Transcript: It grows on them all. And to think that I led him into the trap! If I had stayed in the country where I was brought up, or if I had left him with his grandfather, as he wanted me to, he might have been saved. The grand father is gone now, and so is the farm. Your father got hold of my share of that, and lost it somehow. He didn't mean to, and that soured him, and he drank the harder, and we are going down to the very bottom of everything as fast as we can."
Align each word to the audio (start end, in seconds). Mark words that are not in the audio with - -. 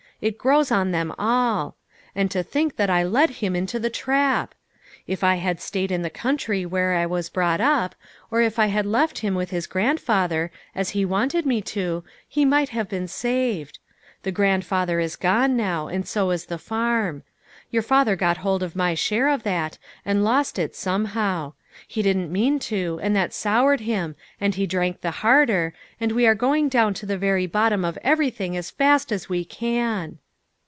It 0.21 0.37
grows 0.37 0.69
on 0.69 0.91
them 0.91 1.11
all. 1.17 1.77
And 2.13 2.29
to 2.29 2.43
think 2.43 2.75
that 2.75 2.91
I 2.91 3.01
led 3.01 3.31
him 3.31 3.55
into 3.55 3.79
the 3.79 3.89
trap! 3.89 4.53
If 5.07 5.23
I 5.23 5.37
had 5.37 5.59
stayed 5.59 5.91
in 5.91 6.03
the 6.03 6.11
country 6.11 6.63
where 6.63 6.93
I 6.93 7.07
was 7.07 7.27
brought 7.27 7.59
up, 7.59 7.95
or 8.29 8.39
if 8.39 8.59
I 8.59 8.67
had 8.67 8.85
left 8.85 9.17
him 9.17 9.33
with 9.33 9.49
his 9.49 9.65
grandfather, 9.65 10.51
as 10.75 10.91
he 10.91 11.05
wanted 11.05 11.47
me 11.47 11.59
to, 11.63 12.03
he 12.27 12.45
might 12.45 12.69
have 12.69 12.87
been 12.87 13.07
saved. 13.07 13.79
The 14.21 14.31
grand 14.31 14.63
father 14.63 14.99
is 14.99 15.15
gone 15.15 15.57
now, 15.57 15.87
and 15.87 16.07
so 16.07 16.29
is 16.29 16.45
the 16.45 16.59
farm. 16.59 17.23
Your 17.71 17.81
father 17.81 18.15
got 18.15 18.37
hold 18.37 18.61
of 18.61 18.75
my 18.75 18.93
share 18.93 19.27
of 19.27 19.41
that, 19.41 19.79
and 20.05 20.23
lost 20.23 20.59
it 20.59 20.75
somehow. 20.75 21.53
He 21.87 22.01
didn't 22.01 22.29
mean 22.33 22.59
to, 22.59 22.99
and 23.01 23.15
that 23.15 23.33
soured 23.33 23.79
him, 23.79 24.17
and 24.41 24.55
he 24.55 24.67
drank 24.67 24.99
the 24.99 25.09
harder, 25.11 25.73
and 26.01 26.11
we 26.11 26.27
are 26.27 26.35
going 26.35 26.67
down 26.67 26.93
to 26.95 27.05
the 27.05 27.17
very 27.17 27.47
bottom 27.47 27.85
of 27.85 27.97
everything 28.03 28.57
as 28.57 28.69
fast 28.69 29.09
as 29.09 29.29
we 29.29 29.45
can." 29.45 30.17